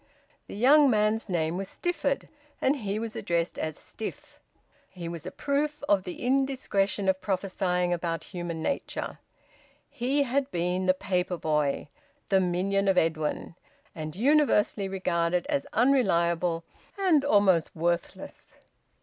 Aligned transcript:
The 0.47 0.55
young 0.55 0.89
man's 0.89 1.29
name 1.29 1.57
was 1.57 1.69
Stifford, 1.69 2.27
and 2.59 2.77
he 2.77 2.97
was 2.97 3.15
addressed 3.15 3.59
as 3.59 3.77
`Stiff.' 3.77 4.37
He 4.89 5.07
was 5.07 5.27
a 5.27 5.31
proof 5.31 5.83
of 5.87 6.05
the 6.05 6.25
indiscretion 6.25 7.07
of 7.07 7.21
prophesying 7.21 7.93
about 7.93 8.23
human 8.23 8.63
nature. 8.63 9.19
He 9.91 10.23
had 10.23 10.49
been 10.49 10.87
the 10.87 10.95
paper 10.95 11.37
boy, 11.37 11.87
the 12.29 12.39
minion 12.41 12.87
of 12.87 12.97
Edwin, 12.97 13.53
and 13.93 14.15
universally 14.15 14.87
regarded 14.87 15.45
as 15.49 15.67
unreliable 15.71 16.63
and 16.97 17.23
almost 17.23 17.75
worthless. 17.75 18.57